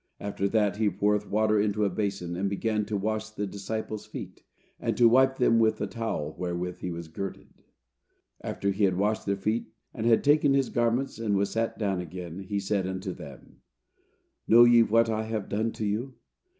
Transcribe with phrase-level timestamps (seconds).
[0.19, 4.41] After that, he poureth water into a basin, and began to wash the disciples' feet,
[4.79, 7.53] and to wipe them with the towel wherewith he was girded."
[8.43, 12.01] "After he had washed their feet and had taken his garments and was sat down
[12.01, 13.61] again, he said unto them,
[14.47, 16.15] Know ye what I have done to you?